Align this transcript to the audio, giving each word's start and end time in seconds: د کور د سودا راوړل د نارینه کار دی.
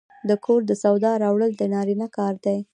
د 0.29 0.31
کور 0.45 0.61
د 0.67 0.71
سودا 0.83 1.11
راوړل 1.23 1.51
د 1.57 1.63
نارینه 1.73 2.07
کار 2.17 2.33
دی. 2.45 2.57